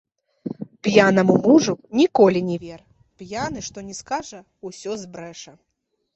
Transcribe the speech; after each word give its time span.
П'янаму 0.85 1.35
мужу 1.47 1.75
ніколі 1.99 2.41
не 2.49 2.57
вер, 2.65 2.81
п'яны 3.25 3.59
што 3.67 3.85
ні 3.91 3.95
скажа, 4.01 4.43
усё 4.73 4.99
збрэша. 5.05 5.53